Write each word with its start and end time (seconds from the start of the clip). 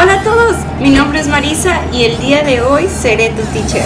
Hola 0.00 0.20
a 0.20 0.22
todos, 0.22 0.54
mi 0.80 0.90
nombre 0.90 1.18
es 1.18 1.26
Marisa 1.26 1.80
y 1.92 2.04
el 2.04 2.20
día 2.20 2.44
de 2.44 2.60
hoy 2.60 2.86
seré 2.86 3.30
tu 3.30 3.42
teacher. 3.46 3.82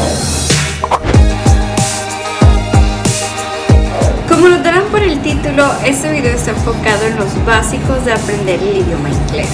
Como 4.29 4.47
notarán 4.51 4.85
por 4.91 5.03
el 5.03 5.23
título, 5.23 5.73
este 5.87 6.13
video 6.13 6.35
está 6.35 6.51
enfocado 6.51 7.07
en 7.07 7.17
los 7.17 7.47
básicos 7.47 8.05
de 8.05 8.13
aprender 8.13 8.61
el 8.61 8.83
idioma 8.83 9.09
inglés. 9.09 9.49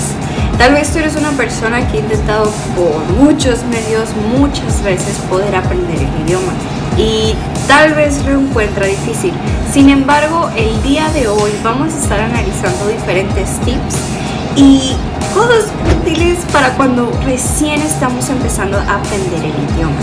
Tal 0.59 0.73
vez 0.73 0.93
tú 0.93 0.99
eres 0.99 1.15
una 1.15 1.31
persona 1.31 1.87
que 1.87 1.99
ha 1.99 2.01
intentado 2.01 2.51
por 2.75 3.05
muchos 3.23 3.63
medios, 3.63 4.09
muchas 4.37 4.83
veces 4.83 5.17
poder 5.31 5.55
aprender 5.55 5.99
el 5.99 6.27
idioma 6.27 6.53
y 6.97 7.37
tal 7.69 7.95
vez 7.95 8.25
lo 8.25 8.33
encuentra 8.33 8.87
difícil. 8.87 9.33
Sin 9.73 9.91
embargo, 9.91 10.51
el 10.57 10.83
día 10.83 11.09
de 11.11 11.29
hoy 11.29 11.53
vamos 11.63 11.95
a 11.95 11.99
estar 11.99 12.19
analizando 12.19 12.89
diferentes 12.89 13.61
tips 13.61 14.18
y 14.59 14.97
cosas 15.35 15.67
útiles 16.01 16.39
para 16.53 16.75
cuando 16.75 17.11
recién 17.25 17.81
estamos 17.81 18.29
empezando 18.29 18.77
a 18.77 18.97
aprender 18.97 19.45
el 19.45 19.75
idioma, 19.75 19.97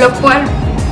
lo 0.00 0.10
cual 0.20 0.44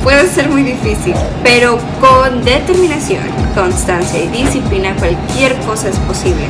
puede 0.03 0.29
ser 0.29 0.49
muy 0.49 0.61
difícil, 0.61 1.15
pero 1.43 1.79
con 1.99 2.43
determinación, 2.45 3.23
constancia 3.55 4.23
y 4.23 4.27
disciplina 4.27 4.95
cualquier 4.97 5.55
cosa 5.61 5.89
es 5.89 5.97
posible. 5.99 6.45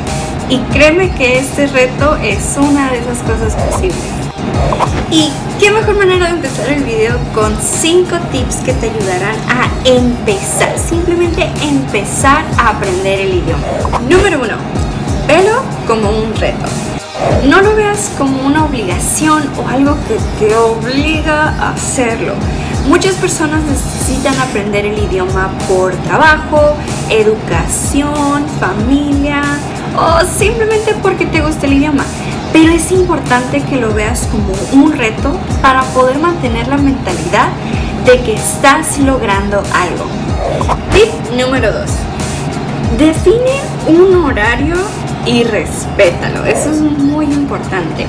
Y 0.49 0.57
créeme 0.73 1.11
que 1.11 1.39
este 1.39 1.67
reto 1.67 2.17
es 2.17 2.57
una 2.57 2.91
de 2.91 2.99
esas 2.99 3.19
cosas 3.19 3.55
posibles. 3.55 3.97
Y 5.09 5.31
qué 5.59 5.71
mejor 5.71 5.97
manera 5.97 6.25
de 6.27 6.33
empezar 6.33 6.69
el 6.69 6.83
video 6.83 7.17
con 7.33 7.55
5 7.61 8.17
tips 8.31 8.57
que 8.57 8.73
te 8.73 8.89
ayudarán 8.89 9.35
a 9.49 9.69
empezar, 9.85 10.77
simplemente 10.77 11.49
empezar 11.61 12.43
a 12.57 12.69
aprender 12.71 13.21
el 13.21 13.35
idioma. 13.35 13.63
Número 14.09 14.41
1. 14.41 14.87
Velo 15.27 15.61
como 15.85 16.09
un 16.09 16.26
No 17.47 17.61
lo 17.61 17.75
veas 17.75 18.11
como 18.17 18.45
una 18.45 18.65
obligación 18.65 19.43
o 19.57 19.67
algo 19.67 19.95
que 20.07 20.17
te 20.39 20.55
obliga 20.55 21.49
a 21.59 21.71
hacerlo. 21.71 22.33
Muchas 22.87 23.15
personas 23.15 23.61
necesitan 23.63 24.37
aprender 24.39 24.85
el 24.85 24.97
idioma 24.97 25.49
por 25.67 25.93
trabajo, 25.95 26.75
educación, 27.09 28.45
familia 28.59 29.41
o 29.97 30.25
simplemente 30.37 30.93
porque 31.01 31.25
te 31.25 31.41
gusta 31.41 31.65
el 31.65 31.73
idioma. 31.73 32.05
Pero 32.53 32.71
es 32.71 32.91
importante 32.91 33.61
que 33.61 33.75
lo 33.75 33.93
veas 33.93 34.27
como 34.31 34.53
un 34.83 34.93
reto 34.93 35.37
para 35.61 35.83
poder 35.83 36.17
mantener 36.19 36.67
la 36.67 36.77
mentalidad 36.77 37.49
de 38.05 38.21
que 38.21 38.35
estás 38.35 38.97
logrando 38.99 39.57
algo. 39.73 40.05
Tip 40.93 41.37
número 41.37 41.71
2. 41.73 41.96
Define 42.97 43.61
un 43.87 44.15
horario 44.25 44.75
y 45.27 45.43
respétalo. 45.43 46.45
Eso 46.45 46.71
es 46.71 46.81
muy 46.81 47.25
importante. 47.25 48.07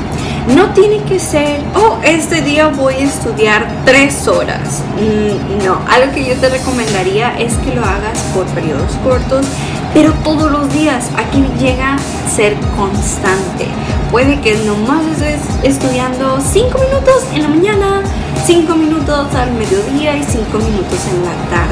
No 0.56 0.70
tiene 0.72 1.03
que 1.03 1.19
ser, 1.19 1.61
oh, 1.75 1.98
este 2.03 2.41
día 2.41 2.69
voy 2.69 2.94
a 2.94 3.05
estudiar 3.05 3.69
tres 3.84 4.27
horas. 4.27 4.83
Mm, 4.97 5.66
no, 5.66 5.78
algo 5.91 6.14
que 6.14 6.25
yo 6.25 6.36
te 6.36 6.48
recomendaría 6.48 7.39
es 7.39 7.53
que 7.59 7.75
lo 7.75 7.84
hagas 7.84 8.19
por 8.34 8.47
periodos 8.47 8.92
cortos, 9.05 9.44
pero 9.92 10.12
todos 10.25 10.50
los 10.50 10.72
días. 10.72 11.11
Aquí 11.19 11.44
llega 11.59 11.97
a 11.97 12.31
ser 12.31 12.56
constante. 12.75 13.66
Puede 14.11 14.41
que 14.41 14.56
nomás 14.64 15.05
estés 15.12 15.41
estudiando 15.64 16.41
cinco 16.41 16.78
minutos 16.78 17.25
en 17.34 17.42
la 17.42 17.48
mañana, 17.48 18.03
cinco 18.47 18.75
minutos 18.75 19.34
al 19.34 19.53
mediodía 19.53 20.16
y 20.16 20.25
cinco 20.25 20.56
minutos 20.59 20.98
en 21.12 21.25
la 21.27 21.50
tarde. 21.50 21.67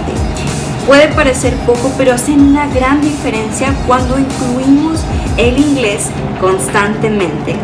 Puede 0.86 1.08
parecer 1.08 1.52
poco, 1.66 1.92
pero 1.98 2.14
hace 2.14 2.32
una 2.32 2.68
gran 2.68 3.00
diferencia 3.00 3.74
cuando 3.88 4.16
incluimos 4.18 5.00
el 5.36 5.58
inglés 5.58 6.06
constantemente. 6.40 7.56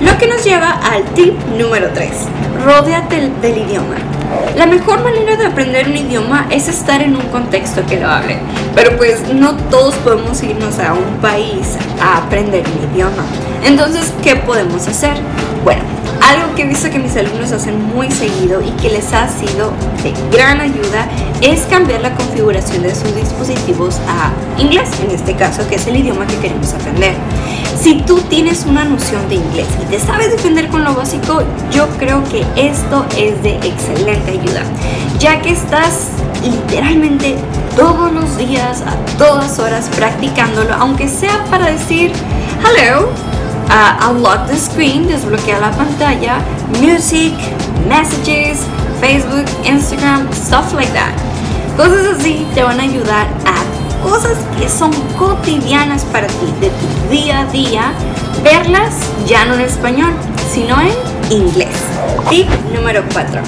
Lo 0.00 0.18
que 0.18 0.26
nos 0.26 0.44
lleva 0.44 0.72
al 0.72 1.02
tip 1.14 1.34
número 1.58 1.88
3. 1.94 2.10
Rodéate 2.64 3.30
del 3.40 3.58
idioma. 3.58 3.94
La 4.54 4.66
mejor 4.66 5.02
manera 5.02 5.36
de 5.36 5.46
aprender 5.46 5.88
un 5.88 5.96
idioma 5.96 6.46
es 6.50 6.68
estar 6.68 7.00
en 7.00 7.16
un 7.16 7.22
contexto 7.28 7.86
que 7.86 7.98
lo 7.98 8.06
hable, 8.08 8.38
pero 8.74 8.96
pues 8.98 9.32
no 9.32 9.56
todos 9.56 9.94
podemos 9.96 10.42
irnos 10.42 10.78
a 10.78 10.92
un 10.92 11.20
país 11.22 11.78
a 12.02 12.18
aprender 12.18 12.64
un 12.66 12.92
idioma. 12.92 13.24
Entonces, 13.64 14.12
¿qué 14.22 14.36
podemos 14.36 14.86
hacer? 14.86 15.14
Bueno, 15.64 15.82
algo 16.28 16.54
que 16.54 16.62
he 16.62 16.66
visto 16.66 16.90
que 16.90 16.98
mis 16.98 17.16
alumnos 17.16 17.52
hacen 17.52 17.82
muy 17.94 18.10
seguido 18.10 18.60
y 18.60 18.70
que 18.72 18.90
les 18.90 19.12
ha 19.14 19.28
sido 19.28 19.72
de 20.02 20.12
gran 20.30 20.60
ayuda 20.60 21.08
es 21.40 21.62
cambiar 21.62 22.02
la 22.02 22.14
configuración 22.14 22.82
de 22.82 22.94
sus 22.94 23.14
dispositivos 23.14 23.98
a 24.06 24.32
inglés, 24.60 24.90
en 25.02 25.10
este 25.10 25.34
caso, 25.34 25.66
que 25.68 25.76
es 25.76 25.86
el 25.86 25.96
idioma 25.96 26.26
que 26.26 26.36
queremos 26.36 26.72
aprender. 26.74 27.14
Si 27.80 28.02
tú 28.02 28.20
tienes 28.22 28.66
una 28.66 28.84
noción 28.84 29.26
de 29.28 29.36
inglés 29.36 29.68
y 29.82 29.86
te 29.86 30.00
sabes 30.00 30.30
defender 30.30 30.68
con 30.68 30.84
lo 30.84 30.94
básico, 30.94 31.42
yo 31.70 31.88
creo 31.98 32.22
que 32.24 32.44
esto 32.56 33.06
es 33.16 33.42
de 33.42 33.56
excelente 33.56 34.32
ayuda, 34.32 34.64
ya 35.18 35.40
que 35.40 35.50
estás 35.50 36.08
literalmente 36.42 37.36
todos 37.76 38.12
los 38.12 38.36
días, 38.36 38.82
a 38.82 38.96
todas 39.16 39.58
horas, 39.58 39.88
practicándolo, 39.96 40.74
aunque 40.74 41.08
sea 41.08 41.44
para 41.50 41.70
decir 41.70 42.12
hello, 42.64 43.08
uh, 43.70 44.10
unlock 44.10 44.46
the 44.48 44.56
screen, 44.56 45.06
desbloquea 45.06 45.60
la 45.60 45.70
pantalla, 45.70 46.40
music, 46.80 47.34
messages, 47.86 48.66
Facebook, 49.00 49.46
Instagram, 49.64 50.32
stuff 50.32 50.72
like 50.74 50.92
that. 50.92 51.14
Cosas 51.76 52.18
así 52.18 52.46
te 52.54 52.62
van 52.62 52.80
a 52.80 52.82
ayudar 52.82 53.28
a 53.46 54.02
cosas 54.02 54.36
que 54.58 54.68
son 54.68 54.92
cotidianas 55.18 56.04
para 56.06 56.26
ti, 56.26 56.52
de 56.60 56.70
tu 56.70 57.10
día 57.10 57.40
a 57.40 57.46
día, 57.46 57.92
verlas 58.42 58.94
ya 59.26 59.44
no 59.44 59.54
en 59.54 59.60
español, 59.60 60.12
sino 60.50 60.76
en 60.80 60.92
inglés. 61.30 61.76
Tip 62.30 62.48
número 62.74 63.02
4. 63.12 63.40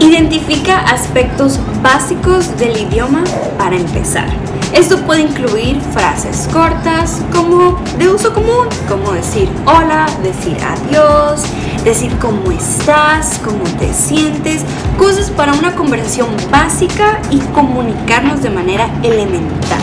Identifica 0.00 0.78
aspectos 0.80 1.58
básicos 1.82 2.56
del 2.58 2.76
idioma 2.76 3.24
para 3.58 3.76
empezar. 3.76 4.28
Esto 4.74 4.98
puede 4.98 5.22
incluir 5.22 5.80
frases 5.92 6.48
cortas 6.52 7.22
como 7.32 7.80
de 7.96 8.08
uso 8.08 8.34
común, 8.34 8.66
como 8.88 9.12
decir 9.12 9.48
hola, 9.66 10.06
decir 10.20 10.56
adiós, 10.62 11.42
decir 11.84 12.10
cómo 12.18 12.50
estás, 12.50 13.40
cómo 13.44 13.62
te 13.78 13.94
sientes, 13.94 14.62
cosas 14.98 15.30
para 15.30 15.52
una 15.52 15.76
conversación 15.76 16.28
básica 16.50 17.20
y 17.30 17.38
comunicarnos 17.54 18.42
de 18.42 18.50
manera 18.50 18.90
elemental. 19.04 19.80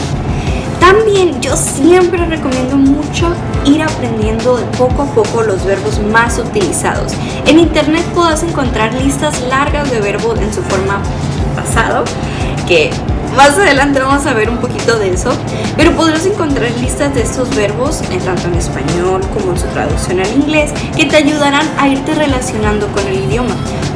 También 0.81 1.39
yo 1.39 1.55
siempre 1.55 2.25
recomiendo 2.25 2.75
mucho 2.75 3.33
ir 3.63 3.81
aprendiendo 3.81 4.57
de 4.57 4.65
poco 4.77 5.03
a 5.03 5.05
poco 5.05 5.41
los 5.43 5.63
verbos 5.63 6.01
más 6.11 6.37
utilizados. 6.37 7.13
En 7.47 7.59
internet 7.59 8.03
podrás 8.13 8.43
encontrar 8.43 8.93
listas 8.95 9.41
largas 9.43 9.89
de 9.89 10.01
verbos 10.01 10.37
en 10.39 10.53
su 10.53 10.61
forma 10.63 11.01
pasado 11.55 12.03
que 12.67 12.89
más 13.35 13.57
adelante 13.57 13.99
vamos 13.99 14.25
a 14.25 14.33
ver 14.33 14.49
un 14.49 14.57
poquito 14.57 14.97
de 14.99 15.13
eso, 15.13 15.31
pero 15.77 15.95
podrás 15.95 16.25
encontrar 16.25 16.71
listas 16.79 17.13
de 17.15 17.21
estos 17.21 17.53
verbos, 17.55 18.01
en 18.11 18.19
tanto 18.19 18.47
en 18.47 18.55
español 18.55 19.21
como 19.33 19.51
en 19.51 19.59
su 19.59 19.67
traducción 19.67 20.19
al 20.19 20.31
inglés, 20.33 20.71
que 20.95 21.05
te 21.05 21.17
ayudarán 21.17 21.67
a 21.77 21.87
irte 21.87 22.13
relacionando 22.13 22.87
con 22.87 23.05
el 23.07 23.23
idioma. 23.25 23.55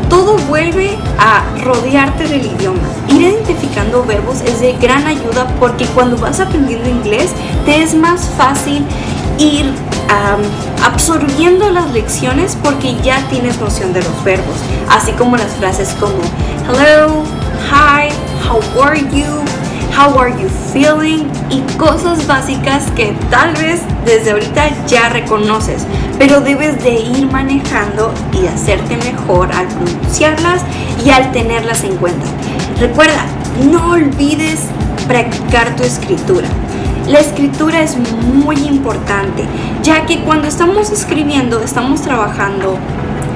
Todo 0.10 0.38
vuelve 0.48 0.98
a 1.18 1.44
rodearte 1.64 2.28
del 2.28 2.46
idioma. 2.46 2.80
Ir 3.10 3.22
identificando 3.22 4.06
verbos 4.06 4.42
es 4.42 4.62
de 4.62 4.74
gran 4.74 5.06
ayuda 5.08 5.48
porque 5.60 5.86
cuando 5.88 6.18
vas 6.18 6.40
aprendiendo 6.40 6.88
inglés 6.88 7.32
te 7.66 7.82
es 7.82 7.96
más 7.96 8.30
fácil 8.38 8.86
ir 9.40 9.66
absorbiendo 10.84 11.70
las 11.72 11.92
lecciones 11.92 12.58
porque 12.64 12.96
ya 13.04 13.28
tienes 13.30 13.60
noción 13.60 13.92
de 13.94 14.04
los 14.04 14.24
verbos, 14.24 14.56
así 14.90 15.12
como 15.14 15.36
las 15.36 15.52
frases 15.56 15.96
como 16.00 16.22
hello, 16.70 17.24
hi, 17.72 18.10
how 18.46 18.62
are 18.82 18.98
you, 18.98 19.44
how 19.92 20.18
are 20.20 20.30
you 20.30 20.48
feeling 20.72 21.28
y 21.50 21.62
cosas 21.78 22.28
básicas 22.28 22.84
que 22.92 23.16
tal 23.30 23.54
vez 23.56 23.82
desde 24.06 24.32
ahorita 24.32 24.86
ya 24.86 25.10
reconoces, 25.10 25.86
pero 26.20 26.42
debes 26.42 26.84
de 26.84 26.94
ir 26.94 27.28
manejando 27.32 28.14
y 28.34 28.46
hacerte 28.46 28.98
mejor 28.98 29.52
al 29.52 29.68
pronunciarlas 29.68 30.62
y 31.04 31.10
al 31.10 31.32
tenerlas 31.32 31.84
en 31.84 31.98
cuenta. 31.98 32.26
Recuerda, 32.80 33.26
no 33.72 33.92
olvides 33.92 34.62
practicar 35.08 35.76
tu 35.76 35.84
escritura. 35.84 36.48
La 37.08 37.20
escritura 37.20 37.82
es 37.82 37.98
muy 37.98 38.58
importante, 38.68 39.46
ya 39.84 40.06
que 40.06 40.22
cuando 40.22 40.48
estamos 40.48 40.92
escribiendo 40.92 41.62
estamos 41.62 42.02
trabajando 42.02 42.78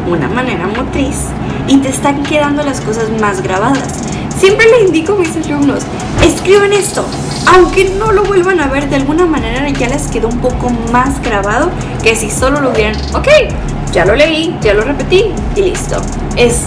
una 0.08 0.28
manera 0.28 0.68
motriz 0.68 1.26
y 1.68 1.78
te 1.78 1.90
están 1.90 2.24
quedando 2.24 2.64
las 2.64 2.82
cosas 2.82 3.10
más 3.22 3.42
grabadas. 3.42 4.19
Siempre 4.40 4.68
le 4.68 4.86
indico 4.86 5.14
a 5.14 5.16
mis 5.18 5.36
alumnos, 5.36 5.80
escriban 6.24 6.72
esto, 6.72 7.06
aunque 7.46 7.90
no 8.00 8.14
lo 8.14 8.24
vuelvan 8.24 8.62
a 8.62 8.68
ver 8.68 8.90
de 8.90 8.96
alguna 8.96 9.26
manera 9.26 9.68
ya 9.70 9.90
les 9.90 10.08
quedó 10.08 10.30
un 10.30 10.40
poco 10.40 10.70
más 10.94 11.22
grabado 11.22 11.70
que 12.02 12.16
si 12.16 12.32
solo 12.32 12.62
lo 12.62 12.72
hubieran, 12.72 12.96
ok, 13.14 13.28
ya 13.92 14.06
lo 14.06 14.16
leí, 14.16 14.56
ya 14.62 14.74
lo 14.74 14.84
repetí 14.84 15.26
y 15.58 15.62
listo. 15.62 16.02
Es 16.38 16.62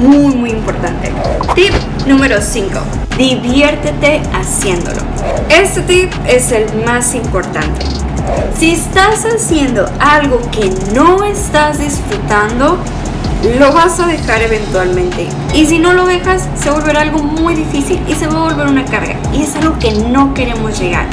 muy 0.00 0.36
muy 0.36 0.50
importante. 0.50 1.10
Tip 1.56 1.72
número 2.06 2.40
5. 2.40 2.68
Diviértete 3.18 4.22
haciéndolo. 4.32 5.00
Este 5.48 5.80
tip 5.82 6.12
es 6.28 6.52
el 6.52 6.66
más 6.84 7.14
importante. 7.16 7.84
Si 8.56 8.72
estás 8.72 9.24
haciendo 9.24 9.90
algo 9.98 10.40
que 10.50 10.70
no 10.94 11.24
estás 11.24 11.78
disfrutando, 11.78 12.78
lo 13.54 13.72
vas 13.72 14.00
a 14.00 14.06
dejar 14.06 14.42
eventualmente. 14.42 15.28
Y 15.54 15.66
si 15.66 15.78
no 15.78 15.92
lo 15.92 16.06
dejas, 16.06 16.48
se 16.60 16.70
volverá 16.70 17.02
algo 17.02 17.22
muy 17.22 17.54
difícil 17.54 18.00
y 18.08 18.14
se 18.14 18.26
va 18.26 18.38
a 18.38 18.52
volver 18.52 18.66
una 18.66 18.84
carga. 18.84 19.16
Y 19.32 19.42
es 19.42 19.54
algo 19.56 19.78
que 19.78 19.92
no 19.92 20.34
queremos 20.34 20.78
llegar. 20.78 21.06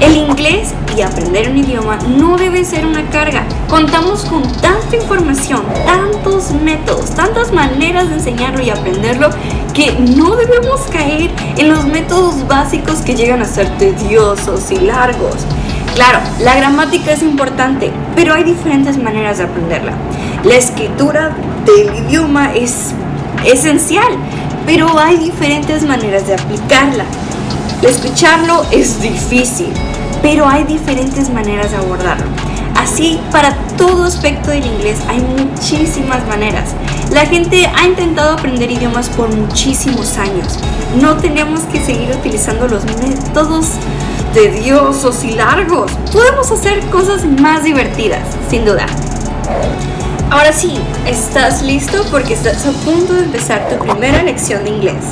El 0.00 0.16
inglés 0.16 0.74
y 0.96 1.00
aprender 1.00 1.48
un 1.48 1.58
idioma 1.58 1.96
no 1.96 2.36
debe 2.36 2.64
ser 2.64 2.84
una 2.84 3.08
carga. 3.10 3.44
Contamos 3.68 4.24
con 4.24 4.42
tanta 4.60 4.96
información, 4.96 5.62
tantos 5.86 6.50
métodos, 6.52 7.14
tantas 7.14 7.52
maneras 7.52 8.08
de 8.08 8.16
enseñarlo 8.16 8.62
y 8.62 8.70
aprenderlo 8.70 9.30
que 9.72 9.92
no 9.92 10.36
debemos 10.36 10.80
caer 10.92 11.30
en 11.56 11.68
los 11.68 11.86
métodos 11.86 12.46
básicos 12.46 12.96
que 12.98 13.14
llegan 13.14 13.42
a 13.42 13.46
ser 13.46 13.68
tediosos 13.78 14.70
y 14.70 14.80
largos. 14.80 15.36
Claro, 15.94 16.20
la 16.40 16.56
gramática 16.56 17.12
es 17.12 17.22
importante, 17.22 17.90
pero 18.16 18.34
hay 18.34 18.44
diferentes 18.44 18.96
maneras 18.96 19.38
de 19.38 19.44
aprenderla. 19.44 19.92
La 20.44 20.56
escritura 20.56 21.36
del 21.64 22.04
idioma 22.04 22.52
es 22.52 22.88
esencial, 23.44 24.10
pero 24.66 24.98
hay 24.98 25.16
diferentes 25.16 25.84
maneras 25.84 26.26
de 26.26 26.34
aplicarla. 26.34 27.04
Escucharlo 27.80 28.64
es 28.72 29.00
difícil, 29.00 29.72
pero 30.20 30.48
hay 30.48 30.64
diferentes 30.64 31.30
maneras 31.30 31.70
de 31.70 31.76
abordarlo. 31.76 32.26
Así, 32.74 33.20
para 33.30 33.54
todo 33.76 34.02
aspecto 34.02 34.50
del 34.50 34.66
inglés 34.66 34.98
hay 35.08 35.20
muchísimas 35.20 36.26
maneras. 36.26 36.70
La 37.12 37.24
gente 37.26 37.70
ha 37.76 37.86
intentado 37.86 38.32
aprender 38.32 38.68
idiomas 38.68 39.10
por 39.10 39.32
muchísimos 39.32 40.18
años. 40.18 40.58
No 41.00 41.18
tenemos 41.18 41.60
que 41.72 41.78
seguir 41.78 42.10
utilizando 42.10 42.66
los 42.66 42.84
métodos 42.84 43.66
tediosos 44.34 45.22
y 45.22 45.32
largos. 45.32 45.92
Podemos 46.12 46.50
hacer 46.50 46.80
cosas 46.86 47.24
más 47.24 47.62
divertidas, 47.62 48.22
sin 48.50 48.64
duda. 48.64 48.86
Ahora 50.32 50.50
sí, 50.50 50.72
¿estás 51.06 51.60
listo? 51.60 52.06
Porque 52.10 52.32
estás 52.32 52.64
a 52.64 52.72
punto 52.86 53.12
de 53.12 53.24
empezar 53.24 53.68
tu 53.68 53.76
primera 53.84 54.22
lección 54.22 54.64
de 54.64 54.70
inglés. 54.70 55.04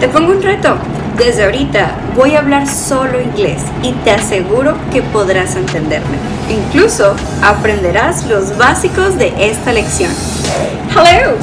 Te 0.00 0.08
pongo 0.08 0.32
un 0.32 0.42
reto. 0.42 0.76
Desde 1.16 1.44
ahorita 1.44 1.92
voy 2.16 2.34
a 2.34 2.40
hablar 2.40 2.66
solo 2.66 3.20
inglés 3.20 3.62
y 3.84 3.92
te 4.02 4.10
aseguro 4.10 4.74
que 4.90 5.00
podrás 5.00 5.54
entenderme. 5.54 6.16
Incluso 6.50 7.14
aprenderás 7.40 8.26
los 8.26 8.58
básicos 8.58 9.16
de 9.16 9.32
esta 9.38 9.72
lección. 9.72 10.10
Hello, 10.90 11.36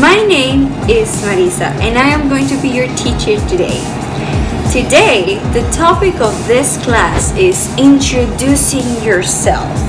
my 0.00 0.16
name 0.26 0.70
is 0.88 1.10
Marisa 1.26 1.72
and 1.82 1.98
I 1.98 2.10
am 2.10 2.30
going 2.30 2.48
to 2.48 2.56
be 2.62 2.70
your 2.70 2.88
teacher 2.96 3.38
today. 3.50 3.82
Today, 4.72 5.40
the 5.52 5.60
topic 5.76 6.22
of 6.22 6.32
this 6.48 6.78
class 6.78 7.36
is 7.36 7.68
introducing 7.76 9.04
yourself. 9.04 9.85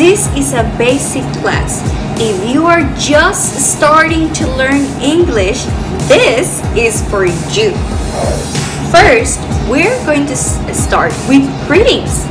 This 0.00 0.34
is 0.34 0.54
a 0.54 0.64
basic 0.78 1.28
class. 1.44 1.84
If 2.16 2.48
you 2.48 2.64
are 2.64 2.80
just 2.96 3.76
starting 3.76 4.32
to 4.32 4.48
learn 4.56 4.80
English, 4.96 5.68
this 6.08 6.64
is 6.72 7.04
for 7.12 7.28
you. 7.52 7.76
First, 8.88 9.44
we're 9.68 10.00
going 10.08 10.24
to 10.24 10.36
start 10.72 11.12
with 11.28 11.44
greetings. 11.68 12.24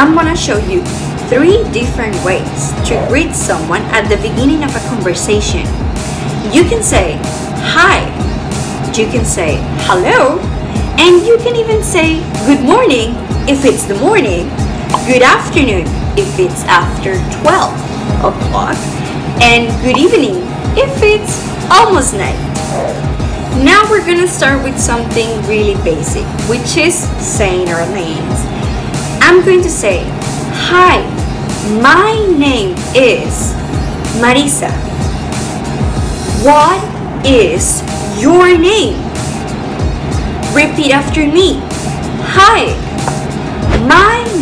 I'm 0.00 0.14
gonna 0.14 0.34
show 0.34 0.56
you 0.64 0.80
three 1.28 1.60
different 1.76 2.16
ways 2.24 2.72
to 2.88 2.96
greet 3.12 3.36
someone 3.36 3.84
at 3.92 4.08
the 4.08 4.16
beginning 4.16 4.64
of 4.64 4.74
a 4.74 4.80
conversation. 4.88 5.68
You 6.48 6.64
can 6.64 6.82
say 6.82 7.20
hi, 7.68 8.00
you 8.96 9.04
can 9.12 9.26
say 9.26 9.60
hello, 9.84 10.40
and 10.96 11.20
you 11.28 11.36
can 11.44 11.54
even 11.54 11.84
say 11.84 12.24
good 12.48 12.64
morning 12.64 13.12
if 13.44 13.66
it's 13.66 13.84
the 13.84 14.00
morning, 14.00 14.48
good 15.06 15.22
afternoon 15.22 15.84
if 16.18 16.38
it's 16.38 16.64
after 16.64 17.14
12 17.42 17.70
o'clock, 18.26 18.76
and 19.40 19.70
good 19.82 19.96
evening 19.96 20.42
if 20.76 20.90
it's 21.02 21.46
almost 21.70 22.14
night. 22.14 22.38
Now 23.64 23.88
we're 23.88 24.04
gonna 24.04 24.26
start 24.26 24.62
with 24.64 24.78
something 24.78 25.28
really 25.46 25.74
basic, 25.84 26.24
which 26.48 26.76
is 26.76 26.94
saying 27.22 27.68
our 27.68 27.86
names. 27.94 28.40
I'm 29.22 29.44
going 29.44 29.62
to 29.62 29.70
say, 29.70 30.02
Hi, 30.66 30.98
my 31.80 32.12
name 32.36 32.74
is 32.94 33.54
Marisa. 34.18 34.70
What 36.42 36.80
is 37.24 37.82
your 38.20 38.58
name? 38.58 38.98
Repeat 40.52 40.90
after 40.90 41.26
me. 41.26 41.69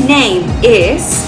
Name 0.09 0.49
is. 0.63 1.23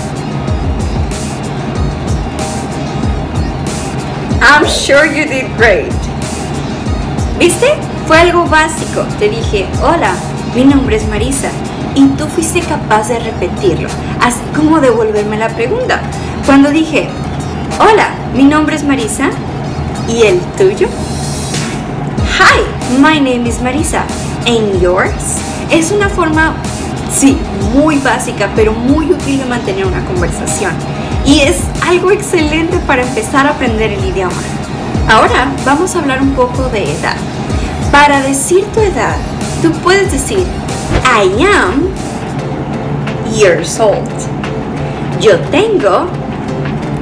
I'm 4.41 4.65
sure 4.67 5.05
you 5.05 5.27
did 5.27 5.55
great. 5.59 5.93
¿Viste? 7.38 7.77
Fue 8.06 8.17
algo 8.19 8.47
básico. 8.47 9.05
Te 9.19 9.29
dije, 9.29 9.67
hola, 9.82 10.15
mi 10.55 10.65
nombre 10.65 10.97
es 10.97 11.06
Marisa. 11.09 11.50
Y 11.94 12.06
tú 12.17 12.27
fuiste 12.27 12.61
capaz 12.61 13.09
de 13.09 13.19
repetirlo, 13.19 13.91
así 14.23 14.41
como 14.56 14.81
devolverme 14.81 15.37
la 15.37 15.50
pregunta. 15.50 16.00
Cuando 16.47 16.71
dije, 16.71 17.11
hola, 17.79 18.15
mi 18.35 18.44
nombre 18.44 18.76
es 18.76 18.83
Marisa. 18.83 19.29
¿Y 20.09 20.23
el 20.23 20.41
tuyo? 20.56 20.88
Hi, 22.38 22.62
my 22.99 23.21
name 23.21 23.47
is 23.47 23.61
Marisa. 23.61 24.05
And 24.47 24.81
yours? 24.81 25.37
Es 25.71 25.93
una 25.93 26.09
forma, 26.09 26.55
sí, 27.12 27.39
muy 27.75 27.99
básica, 27.99 28.49
pero 28.55 28.73
muy 28.73 29.12
útil 29.12 29.39
de 29.39 29.45
mantener 29.45 29.87
una 29.87 30.05
conversación. 30.05 30.73
Y 31.25 31.41
es 31.41 31.59
algo 31.87 32.11
excelente 32.11 32.79
para 32.87 33.03
empezar 33.03 33.47
a 33.47 33.51
aprender 33.51 33.93
el 33.93 34.05
idioma. 34.05 34.43
Ahora 35.09 35.53
vamos 35.65 35.95
a 35.95 35.99
hablar 35.99 36.23
un 36.23 36.33
poco 36.33 36.65
de 36.69 36.85
edad. 36.85 37.17
Para 37.91 38.21
decir 38.23 38.65
tu 38.73 38.81
edad, 38.81 39.17
tú 39.62 39.73
puedes 39.83 40.12
decir 40.12 40.47
I 41.05 41.43
am 41.43 41.89
years 43.35 43.79
old. 43.81 44.09
Yo 45.21 45.39
tengo 45.51 46.07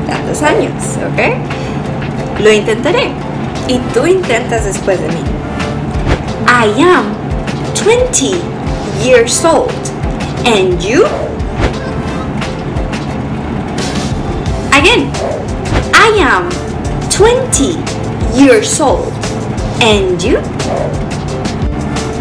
tantos 0.06 0.42
años, 0.42 0.72
¿ok? 1.12 2.40
Lo 2.42 2.52
intentaré. 2.52 3.10
Y 3.68 3.78
tú 3.92 4.06
intentas 4.06 4.64
después 4.64 4.98
de 5.00 5.08
mí. 5.08 5.22
I 6.46 6.82
am 6.82 7.12
20 7.84 8.40
years 9.04 9.44
old. 9.44 9.97
And 10.48 10.82
you? 10.82 11.04
Again. 14.72 15.12
I 15.92 16.08
am 16.22 16.48
20 17.10 17.76
years 18.34 18.80
old. 18.80 19.12
And 19.82 20.18
you? 20.22 20.38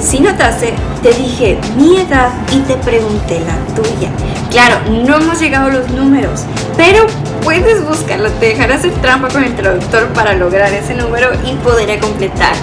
Si 0.02 0.20
notaste, 0.20 0.74
te 1.02 1.14
dije 1.14 1.58
mi 1.78 2.02
edad 2.02 2.32
y 2.52 2.60
te 2.68 2.76
pregunté 2.76 3.40
la 3.40 3.56
tuya. 3.74 4.10
Claro, 4.52 4.76
no 4.92 5.16
hemos 5.16 5.40
llegado 5.40 5.68
a 5.68 5.74
los 5.74 5.90
números, 5.92 6.42
pero 6.76 7.08
puedes 7.46 7.82
buscarlo. 7.88 8.30
Te 8.42 8.48
dejaré 8.48 8.74
hacer 8.74 8.92
trampa 8.96 9.30
con 9.30 9.46
el 9.46 9.56
traductor 9.56 10.10
para 10.10 10.34
lograr 10.34 10.74
ese 10.74 10.96
número 10.96 11.30
y 11.46 11.56
poder 11.64 11.98
completar 12.02 12.56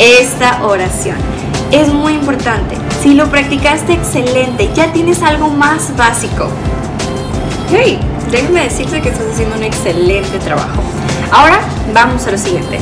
esta 0.00 0.64
oración. 0.66 1.35
Es 1.72 1.92
muy 1.92 2.14
importante. 2.14 2.76
Si 3.02 3.14
lo 3.14 3.28
practicaste 3.28 3.92
excelente, 3.92 4.70
ya 4.74 4.92
tienes 4.92 5.22
algo 5.22 5.48
más 5.48 5.96
básico. 5.96 6.48
Hey, 7.70 7.98
déjame 8.30 8.62
decirte 8.62 9.02
que 9.02 9.08
estás 9.08 9.26
haciendo 9.32 9.56
un 9.56 9.64
excelente 9.64 10.38
trabajo. 10.38 10.82
Ahora 11.32 11.58
vamos 11.92 12.26
a 12.26 12.30
lo 12.30 12.38
siguiente. 12.38 12.78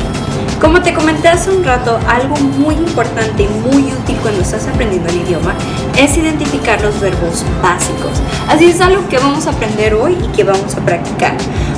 Como 0.61 0.83
te 0.83 0.93
comenté 0.93 1.29
hace 1.29 1.51
un 1.51 1.65
rato, 1.65 1.99
algo 2.07 2.37
muy 2.37 2.75
importante 2.75 3.45
y 3.45 3.49
muy 3.69 3.93
útil 3.93 4.17
cuando 4.23 4.43
estás 4.43 4.67
aprendiendo 4.69 5.09
el 5.11 5.23
idioma 5.23 5.55
es 5.99 6.17
identificar 6.17 6.81
los 6.83 7.01
verbos 7.01 7.45
básicos. 7.63 8.13
Así 8.49 8.67
es 8.67 8.81
algo 8.81 9.09
que 9.09 9.19
vamos 9.19 9.47
a 9.47 9.51
aprender 9.51 9.95
hoy 9.95 10.17
y 10.23 10.29
que 10.37 10.45
vamos 10.45 10.75
a 10.77 10.81
practicar. 10.81 11.37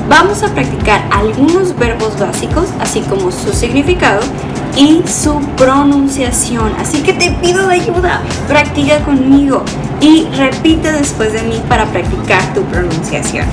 Vamos 0.08 0.42
a 0.42 0.48
practicar 0.48 1.04
algunos 1.10 1.76
verbos 1.76 2.18
básicos, 2.18 2.68
así 2.80 3.00
como 3.02 3.30
su 3.30 3.52
significado 3.52 4.20
y 4.76 5.02
su 5.06 5.40
pronunciación. 5.56 6.72
Así 6.78 7.02
que 7.02 7.14
te 7.14 7.30
pido 7.42 7.66
de 7.66 7.76
ayuda, 7.76 8.20
practica 8.46 8.98
conmigo 9.00 9.64
y 10.00 10.28
repite 10.36 10.92
después 10.92 11.32
de 11.32 11.42
mí 11.42 11.62
para 11.68 11.86
practicar 11.86 12.42
tu 12.54 12.62
pronunciación. 12.64 13.46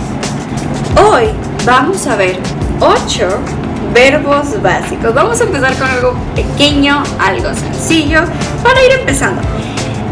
Hoy 0.96 1.30
vamos 1.66 2.06
a 2.08 2.16
ver 2.16 2.38
8 2.80 3.28
verbos 3.94 4.62
básicos. 4.62 5.14
Vamos 5.14 5.40
a 5.40 5.44
empezar 5.46 5.74
con 5.78 5.88
algo 5.88 6.14
pequeño, 6.36 7.04
algo 7.20 7.54
sencillo, 7.54 8.22
para 8.64 8.84
ir 8.84 8.92
empezando. 9.00 9.42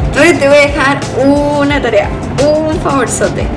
Entonces 0.06 0.40
te 0.40 0.48
voy 0.48 0.58
a 0.58 0.62
dejar 0.62 1.00
una 1.26 1.82
tarea, 1.82 2.10
un 2.44 2.80
favorzote. 2.80 3.48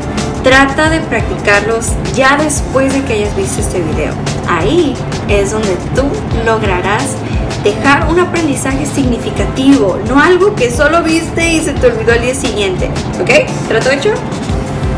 Trata 0.43 0.91
de 0.91 1.01
practicarlos 1.01 1.93
ya 2.15 2.37
después 2.37 2.93
de 2.93 3.03
que 3.03 3.15
hayas 3.15 3.35
visto 3.35 3.61
este 3.61 3.81
video. 3.81 4.13
Ahí 4.49 4.95
es 5.29 5.53
donde 5.53 5.77
tú 5.95 6.03
lograrás 6.45 7.17
dejar 7.65 8.09
un 8.11 8.21
aprendizaje 8.21 8.87
significativo, 8.87 9.99
no 10.07 10.21
algo 10.21 10.55
que 10.55 10.71
solo 10.71 11.03
viste 11.03 11.55
y 11.55 11.61
se 11.61 11.73
te 11.73 11.87
olvidó 11.87 12.13
al 12.13 12.21
día 12.21 12.35
siguiente. 12.35 12.91
¿Ok? 13.21 13.51
¿Trato 13.69 13.91
hecho? 13.91 14.11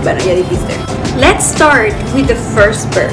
Bueno, 0.03 0.19
ya 0.21 0.35
dijiste. 0.35 0.75
Let's 1.17 1.45
start 1.45 1.95
with 2.15 2.27
the 2.27 2.35
first 2.35 2.93
verb. 2.93 3.13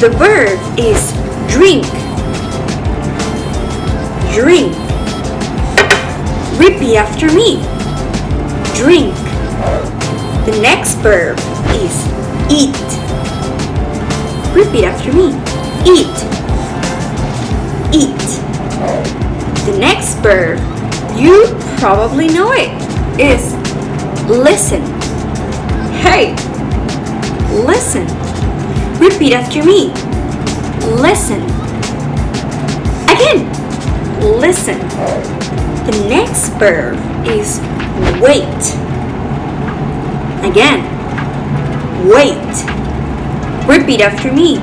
The 0.00 0.10
verb 0.10 0.58
is 0.76 1.12
drink. 1.48 1.84
Drink. 4.34 4.74
Repeat 6.58 6.96
after 6.96 7.32
me. 7.32 7.60
Drink. 8.76 9.14
The 10.44 10.58
next 10.60 10.98
verb 10.98 11.38
is 11.72 12.06
eat. 12.50 12.76
Repeat 14.54 14.84
after 14.84 15.12
me. 15.12 15.32
Eat. 15.86 16.14
Eat. 17.92 18.43
The 19.64 19.78
next 19.78 20.16
verb, 20.16 20.58
you 21.16 21.46
probably 21.78 22.28
know 22.28 22.52
it, 22.52 22.70
is 23.18 23.54
listen. 24.28 24.82
Hey, 26.02 26.34
listen. 27.50 28.06
Repeat 28.98 29.32
after 29.32 29.64
me. 29.64 29.88
Listen. 31.00 31.42
Again, 33.08 33.48
listen. 34.20 34.78
The 35.86 36.06
next 36.10 36.50
verb 36.58 36.98
is 37.26 37.58
wait. 38.20 38.44
Again, 40.44 40.84
wait. 42.06 42.36
Repeat 43.66 44.02
after 44.02 44.30
me. 44.30 44.58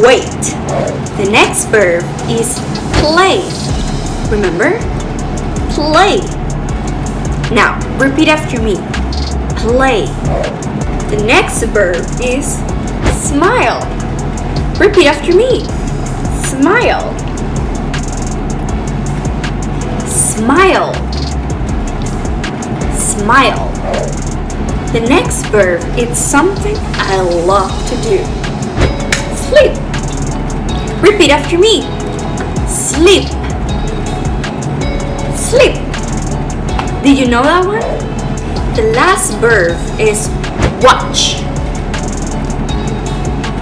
Wait. 0.00 0.30
The 1.16 1.28
next 1.32 1.66
verb 1.66 2.04
is 2.28 2.54
play. 3.00 3.79
Remember? 4.30 4.78
Play. 5.70 6.20
Now, 7.52 7.80
repeat 7.98 8.28
after 8.28 8.62
me. 8.62 8.76
Play. 9.56 10.06
The 11.10 11.20
next 11.26 11.64
verb 11.64 11.96
is 12.22 12.46
smile. 13.20 13.80
Repeat 14.78 15.06
after 15.08 15.34
me. 15.34 15.64
Smile. 16.46 17.10
Smile. 20.06 20.94
Smile. 22.94 23.68
The 24.92 25.00
next 25.08 25.44
verb 25.46 25.82
is 25.98 26.16
something 26.16 26.76
I 26.94 27.20
love 27.20 27.72
to 27.88 27.96
do. 28.02 28.24
Sleep. 29.34 29.72
Repeat 31.02 31.30
after 31.30 31.58
me. 31.58 31.82
Sleep. 32.68 33.26
Sleep. 33.26 33.39
Did 37.02 37.16
you 37.16 37.28
know 37.28 37.42
that 37.42 37.64
one? 37.64 37.80
The 38.76 38.92
last 38.92 39.32
verb 39.38 39.72
is 39.98 40.28
watch. 40.84 41.40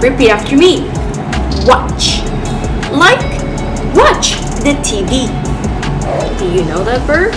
Repeat 0.03 0.29
after 0.29 0.57
me. 0.57 0.83
Watch. 1.65 2.19
Like 2.91 3.23
watch 3.95 4.35
the 4.59 4.75
TV. 4.83 5.31
Do 6.37 6.51
you 6.51 6.65
know 6.65 6.83
that 6.83 7.07
verb? 7.07 7.33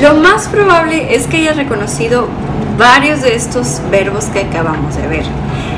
Lo 0.00 0.14
más 0.14 0.48
probable 0.48 1.14
es 1.14 1.26
que 1.26 1.36
hayas 1.36 1.56
reconocido 1.56 2.28
varios 2.78 3.20
de 3.20 3.34
estos 3.34 3.82
verbos 3.90 4.24
que 4.32 4.40
acabamos 4.40 4.96
de 4.96 5.06
ver. 5.06 5.24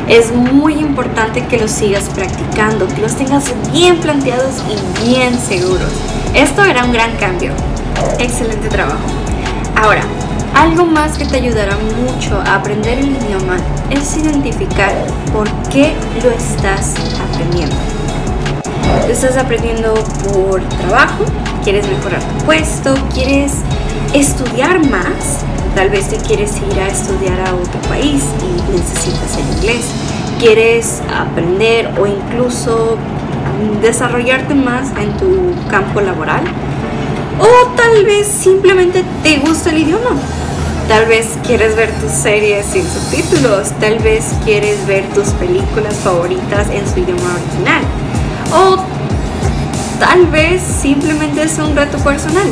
Es 0.06 0.32
muy 0.32 0.74
importante 0.74 1.44
que 1.48 1.58
los 1.58 1.72
sigas 1.72 2.04
practicando, 2.14 2.86
que 2.86 3.00
los 3.02 3.16
tengas 3.16 3.46
bien 3.72 3.98
planteados 3.98 4.62
y 4.70 5.04
bien 5.04 5.36
seguros. 5.40 5.90
Esto 6.34 6.62
era 6.62 6.84
un 6.84 6.92
gran 6.92 7.16
cambio. 7.16 7.50
Excelente 8.18 8.68
trabajo. 8.68 9.00
Ahora, 9.76 10.02
algo 10.54 10.84
más 10.84 11.16
que 11.16 11.24
te 11.24 11.36
ayudará 11.36 11.76
mucho 11.76 12.40
a 12.46 12.56
aprender 12.56 12.98
el 12.98 13.16
idioma 13.16 13.56
es 13.90 14.16
identificar 14.16 14.92
por 15.32 15.48
qué 15.70 15.94
lo 16.22 16.30
estás 16.30 16.94
aprendiendo. 17.30 17.74
Lo 19.06 19.12
estás 19.12 19.36
aprendiendo 19.36 19.94
por 20.24 20.62
trabajo, 20.62 21.24
quieres 21.64 21.86
mejorar 21.88 22.20
tu 22.22 22.44
puesto, 22.44 22.94
quieres 23.12 23.52
estudiar 24.12 24.86
más, 24.88 25.44
tal 25.74 25.90
vez 25.90 26.08
te 26.08 26.16
quieres 26.16 26.56
ir 26.58 26.78
a 26.78 26.88
estudiar 26.88 27.40
a 27.40 27.54
otro 27.54 27.80
país 27.88 28.22
y 28.42 28.72
necesitas 28.72 29.38
el 29.38 29.56
inglés, 29.56 29.86
quieres 30.38 31.02
aprender 31.18 31.90
o 31.98 32.06
incluso 32.06 32.98
desarrollarte 33.80 34.54
más 34.54 34.90
en 34.98 35.16
tu 35.16 35.54
campo 35.70 36.00
laboral, 36.00 36.42
o 37.42 37.66
tal 37.76 38.04
vez 38.04 38.26
simplemente 38.26 39.04
te 39.22 39.38
gusta 39.38 39.70
el 39.70 39.78
idioma. 39.78 40.10
Tal 40.88 41.06
vez 41.06 41.38
quieres 41.46 41.74
ver 41.74 41.90
tus 42.00 42.10
series 42.10 42.66
sin 42.66 42.84
subtítulos, 42.84 43.70
tal 43.80 43.98
vez 43.98 44.24
quieres 44.44 44.86
ver 44.86 45.04
tus 45.14 45.28
películas 45.34 45.96
favoritas 45.96 46.68
en 46.70 46.86
su 46.88 47.00
idioma 47.00 47.34
original. 47.34 47.82
O 48.54 48.76
tal 49.98 50.26
vez 50.26 50.62
simplemente 50.62 51.42
es 51.42 51.58
un 51.58 51.74
reto 51.74 51.98
personal. 51.98 52.50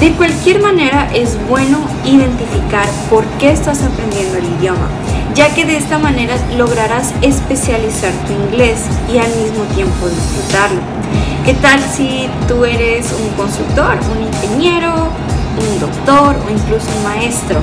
De 0.00 0.12
cualquier 0.12 0.60
manera 0.60 1.08
es 1.14 1.36
bueno 1.48 1.78
identificar 2.04 2.88
por 3.08 3.24
qué 3.38 3.52
estás 3.52 3.82
aprendiendo 3.82 4.38
el 4.38 4.44
idioma, 4.58 4.88
ya 5.34 5.52
que 5.52 5.64
de 5.64 5.76
esta 5.76 5.98
manera 5.98 6.36
lograrás 6.56 7.12
especializar 7.22 8.12
tu 8.26 8.32
inglés 8.32 8.80
y 9.12 9.18
al 9.18 9.34
mismo 9.36 9.64
tiempo 9.74 10.08
disfrutarlo. 10.08 10.80
¿Qué 11.44 11.54
tal 11.54 11.80
si 11.80 12.28
tú 12.48 12.64
eres 12.64 13.12
un 13.12 13.28
constructor, 13.36 13.98
un 14.16 14.22
ingeniero, 14.26 15.08
un 15.58 15.80
doctor 15.80 16.36
o 16.46 16.50
incluso 16.50 16.86
un 16.96 17.04
maestro? 17.04 17.60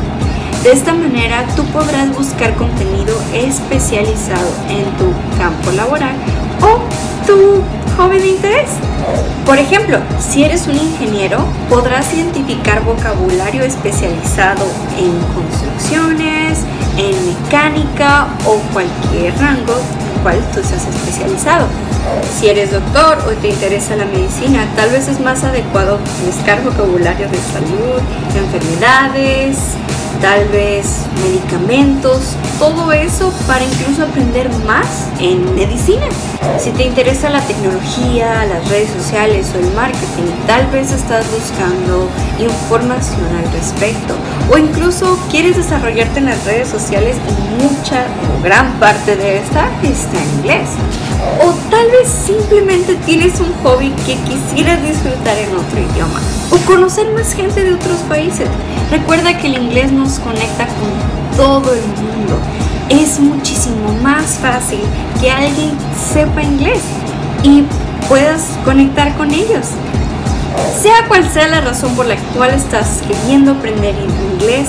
De 0.64 0.72
esta 0.72 0.94
manera 0.94 1.46
tú 1.56 1.64
podrás 1.66 2.16
buscar 2.16 2.54
contenido 2.56 3.16
especializado 3.34 4.48
en 4.70 4.84
tu 4.98 5.12
campo 5.38 5.72
laboral 5.72 6.16
o 6.62 6.80
tu 7.26 7.64
hobby 7.98 8.20
de 8.20 8.28
interés. 8.28 8.70
Por 9.46 9.58
ejemplo, 9.58 9.98
si 10.20 10.44
eres 10.44 10.68
un 10.68 10.76
ingeniero, 10.76 11.40
podrás 11.70 12.14
identificar 12.14 12.84
vocabulario 12.84 13.64
especializado 13.64 14.66
en 14.98 15.20
en 16.98 17.16
mecánica 17.26 18.28
o 18.46 18.58
cualquier 18.74 19.38
rango 19.40 19.76
en 19.76 20.24
cual 20.24 20.40
tú 20.54 20.62
seas 20.64 20.86
especializado. 20.88 21.68
Si 22.38 22.48
eres 22.48 22.72
doctor 22.72 23.18
o 23.28 23.32
te 23.42 23.50
interesa 23.50 23.96
la 23.96 24.06
medicina, 24.06 24.66
tal 24.76 24.90
vez 24.92 25.08
es 25.08 25.20
más 25.20 25.44
adecuado 25.44 26.00
buscar 26.26 26.64
vocabulario 26.64 27.28
de 27.28 27.38
salud, 27.38 28.02
enfermedades, 28.36 29.58
tal 30.20 30.48
vez 30.50 31.06
medicamentos, 31.24 32.36
todo 32.60 32.92
eso 32.92 33.34
para 33.48 33.64
incluso 33.64 34.04
aprender 34.04 34.50
más 34.66 35.10
en 35.20 35.56
medicina. 35.56 36.06
Si 36.60 36.72
te 36.72 36.84
interesa 36.86 37.30
la 37.30 37.42
tecnología, 37.42 38.46
las 38.46 38.68
redes 38.70 38.90
sociales 38.92 39.52
o 39.56 39.60
el 39.60 39.72
marketing, 39.74 40.32
tal 40.48 40.68
vez 40.68 40.92
estás 40.92 41.26
buscando 41.32 42.10
información 42.40 43.28
al 43.38 43.52
respecto 43.54 44.16
o 44.52 44.58
incluso 44.58 45.18
quieres 45.30 45.58
desarrollarte 45.58 46.20
en 46.20 46.26
las 46.26 46.44
redes 46.46 46.68
sociales 46.68 47.18
y 47.30 47.64
mucha 47.64 48.06
o 48.38 48.44
gran 48.44 48.74
parte 48.80 49.16
de 49.16 49.38
esta 49.38 49.70
está 49.84 50.18
en 50.18 50.40
inglés. 50.40 50.70
O 51.44 51.52
tal 51.70 51.90
vez 51.92 52.08
simplemente 52.08 52.96
tienes 53.06 53.40
un 53.40 53.54
hobby 53.64 53.90
que 54.06 54.16
quisieras 54.16 54.82
disfrutar 54.84 55.38
en 55.38 55.56
otro 55.56 55.80
idioma 55.80 56.20
o 56.52 56.58
conocer 56.66 57.12
más 57.14 57.34
gente 57.34 57.64
de 57.64 57.74
otros 57.74 57.98
países. 58.10 58.48
Recuerda 58.90 59.38
que 59.38 59.48
el 59.48 59.56
inglés 59.56 59.92
nos 59.92 60.20
conecta 60.20 60.66
con 60.66 61.38
todo 61.38 61.74
el 61.74 61.82
mundo. 61.82 62.38
Es 62.90 63.20
muchísimo 63.20 63.94
más 64.02 64.40
fácil 64.42 64.82
que 65.20 65.32
alguien 65.32 65.72
sepa 66.14 66.44
inglés 66.44 66.82
y 67.44 67.64
puedas 68.10 68.42
conectar 68.66 69.16
con 69.16 69.32
ellos. 69.32 69.68
Sea 70.82 71.08
cual 71.08 71.30
sea 71.32 71.48
la 71.48 71.62
razón 71.62 71.96
por 71.96 72.06
la 72.06 72.18
cual 72.36 72.52
estás 72.52 73.02
queriendo 73.08 73.52
aprender 73.52 73.96
inglés, 73.96 74.68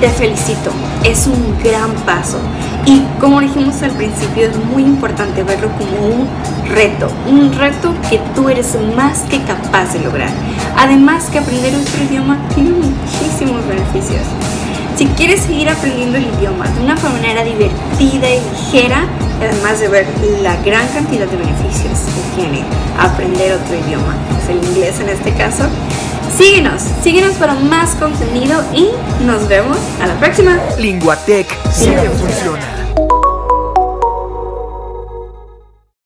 te 0.00 0.08
felicito, 0.08 0.70
es 1.04 1.26
un 1.26 1.58
gran 1.62 1.92
paso. 2.06 2.38
Y 2.86 3.02
como 3.20 3.40
dijimos 3.40 3.82
al 3.82 3.90
principio, 3.92 4.48
es 4.48 4.56
muy 4.72 4.82
importante 4.82 5.42
verlo 5.42 5.68
como 5.76 6.06
un 6.06 6.28
reto, 6.68 7.10
un 7.28 7.52
reto 7.52 7.94
que 8.08 8.20
tú 8.34 8.48
eres 8.48 8.76
más 8.96 9.20
que 9.30 9.40
capaz 9.42 9.92
de 9.92 10.00
lograr. 10.00 10.30
Además 10.76 11.24
que 11.30 11.38
aprender 11.38 11.74
otro 11.74 12.04
idioma 12.04 12.38
tiene 12.54 12.70
muchísimos 12.70 13.66
beneficios. 13.66 14.22
Si 14.96 15.06
quieres 15.06 15.40
seguir 15.40 15.68
aprendiendo 15.68 16.18
el 16.18 16.26
idioma 16.38 16.68
de 16.68 16.82
una 16.82 16.94
manera 16.96 17.42
divertida 17.42 18.30
y 18.30 18.40
ligera, 18.50 19.04
además 19.40 19.80
de 19.80 19.88
ver 19.88 20.06
la 20.42 20.56
gran 20.56 20.86
cantidad 20.88 21.26
de 21.26 21.36
beneficios 21.36 21.98
que 22.14 22.42
tiene 22.42 22.64
aprender 22.98 23.52
otro 23.52 23.76
idioma, 23.76 24.14
es 24.42 24.50
el 24.50 24.62
inglés 24.62 25.00
en 25.00 25.08
este 25.08 25.32
caso, 25.32 25.64
síguenos, 26.36 26.82
síguenos 27.02 27.34
para 27.36 27.54
más 27.54 27.94
contenido 27.94 28.62
y 28.74 28.90
nos 29.24 29.48
vemos 29.48 29.78
a 30.02 30.06
la 30.06 30.14
próxima. 30.18 30.58
Linguatec 30.78 31.46
siempre 31.70 32.10
funciona. 32.10 32.69